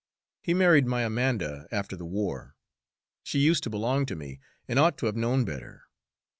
[0.41, 2.55] He married my Amanda after the war
[3.21, 5.83] she used to belong to me, and ought to have known better.